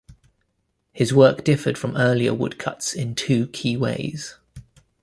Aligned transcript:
His 0.93 1.13
work 1.13 1.43
differed 1.43 1.77
from 1.77 1.95
earlier 1.95 2.33
woodcuts 2.33 2.95
in 2.95 3.13
two 3.13 3.45
key 3.49 3.77
ways. 3.77 4.35